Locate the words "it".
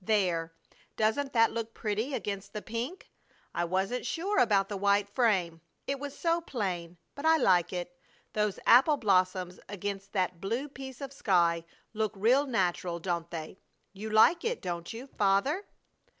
5.85-5.99, 7.71-7.95, 14.43-14.59